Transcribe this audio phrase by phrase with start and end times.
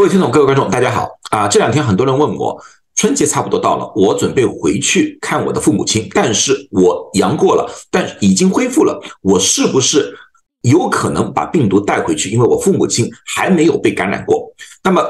[0.00, 1.46] 各位听众，各位观众，大家好啊！
[1.46, 2.58] 这两天很多人问我，
[2.94, 10.16] 春节差不多到了，我准备回去看我的父母亲，但是我阳过了，但已经恢复了，我是不是
[10.62, 12.30] 有可能把病毒带回去？
[12.30, 14.50] 因为我父母亲还没有被感染过。
[14.82, 15.06] 那么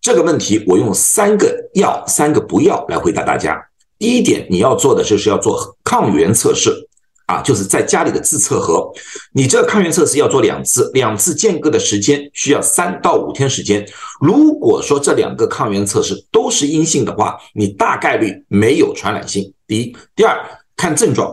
[0.00, 3.62] 这个问题，我用三个要、三个不要来回答大家。
[3.98, 6.88] 第一点，你要做的就是要做抗原测试。
[7.30, 8.90] 啊，就是在家里的自测盒，
[9.32, 13.86] 你这个抗原测试要做两次，两次间隔的时间需要三到五天时间。
[14.20, 19.54] 如果说这两个抗原测试都是阴性的话，你大概率没有传染性。
[19.68, 20.36] 第一，第二，
[20.76, 21.32] 看症状。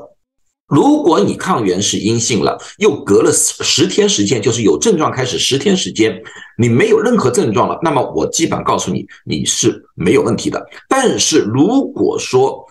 [0.67, 6.21] 如果你抗原是阴性了，又隔了十天时间，就是有症状开始十天时间，
[6.59, 10.63] 你没有任何症状了，那么我基本告诉你，你是没有问题的。
[10.87, 12.63] 但是如果说，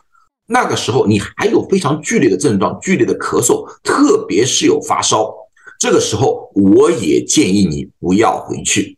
[0.48, 5.34] 那个时候你还有非常剧烈的症状，剧烈的咳嗽，特别是有发烧，
[5.78, 8.96] 这个时候我也建议你不要回去。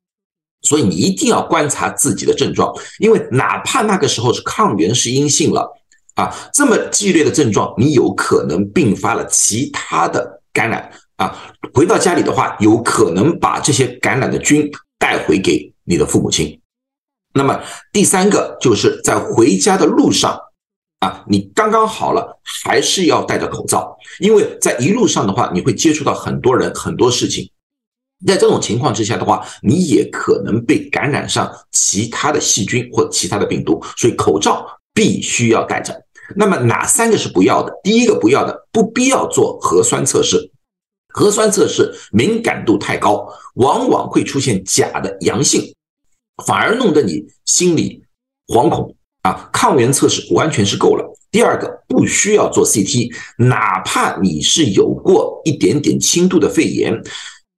[0.60, 5.72] 所以你一定要观察自己的症状，因为哪怕那个时候是抗原是阴性了
[6.16, 11.54] 啊，这么剧烈的症状，你有可能并发了其他的感染啊。
[11.72, 16.60] 回到家里的话，有可能把这些感染的菌带回给你的父母亲。
[17.32, 17.58] 那么
[17.92, 20.38] 第三个就是在回家的路上。
[21.00, 27.48] 啊，你刚刚好了，还是要戴着口罩，因为在一路上的话，你会接触到很多人、很多事情，
[28.26, 35.94] 在这种情况之下的话，你也可能被感染上其他的细菌或其他的病毒，所以口罩必须要戴着。
[36.34, 37.72] 那么哪三个是不要的？
[37.84, 40.50] 第一个不要的，不必要做核酸测试，
[41.14, 43.24] 核酸测试敏感度太高，
[43.54, 45.74] 往往会出现假的阳性，
[46.44, 48.02] 反而弄得你心里
[48.48, 48.96] 惶恐。
[49.28, 51.04] 啊，抗原测试完全是够了。
[51.30, 57.02] 第二个，不需要做 CT，哪怕你是有过一点点轻度的肺炎，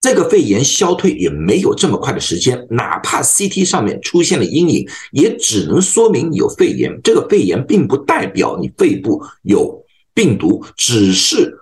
[0.00, 2.66] 这个肺炎消退也没有这么快的时间。
[2.70, 7.00] 哪怕 CT 上面出现了阴影，也只能说明有肺炎。
[7.04, 9.80] 这个肺炎并不代表你肺部有
[10.12, 11.56] 病毒，只是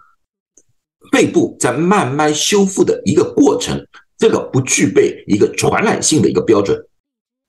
[1.12, 3.86] 肺部在慢慢修复的一个过程。
[4.16, 6.86] 这个不具备一个传染性的一个标准。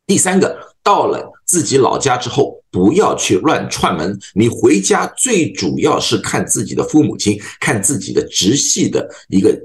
[0.05, 1.31] 第三个，到了。
[1.49, 4.17] 自己老家之后，不要去乱串门。
[4.33, 9.57] 你回家最主要是看自己的父母亲，看自己的直系的一个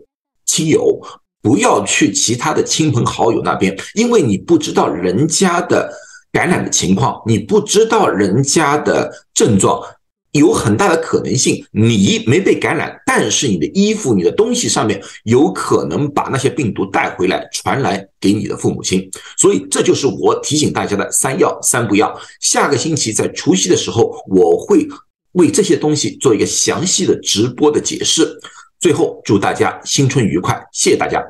[0.47, 1.01] 亲友，
[1.43, 5.93] 不要去其他的亲朋好友那边，因为你不知道人家的
[6.33, 9.83] 感染的情况，你不知道人家的症状。
[10.35, 19.09] 有很大的可能性，你没被感染，但是你的衣服、你的东西上面有可能把那些病毒带回来，传来给你的父母亲。
[19.39, 22.13] 所以这就是我提醒大家的三要三不要。
[22.41, 24.87] 下个星期在除夕的时候，我会
[25.33, 28.37] 为这些东西做一个详细的直播的解释。
[28.81, 31.25] 最后，祝大家新春愉快，谢谢大家。